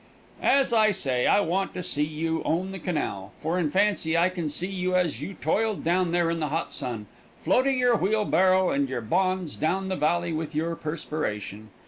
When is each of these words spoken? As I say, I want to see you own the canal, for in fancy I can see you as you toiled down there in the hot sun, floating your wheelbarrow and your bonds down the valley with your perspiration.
As 0.41 0.73
I 0.73 0.89
say, 0.89 1.27
I 1.27 1.41
want 1.41 1.75
to 1.75 1.83
see 1.83 2.03
you 2.03 2.41
own 2.43 2.71
the 2.71 2.79
canal, 2.79 3.33
for 3.39 3.59
in 3.59 3.69
fancy 3.69 4.17
I 4.17 4.29
can 4.29 4.49
see 4.49 4.65
you 4.65 4.95
as 4.95 5.21
you 5.21 5.35
toiled 5.35 5.83
down 5.83 6.11
there 6.11 6.31
in 6.31 6.39
the 6.39 6.47
hot 6.49 6.73
sun, 6.73 7.05
floating 7.43 7.77
your 7.77 7.97
wheelbarrow 7.97 8.71
and 8.71 8.89
your 8.89 9.01
bonds 9.01 9.55
down 9.55 9.89
the 9.89 9.95
valley 9.95 10.33
with 10.33 10.55
your 10.55 10.75
perspiration. 10.75 11.69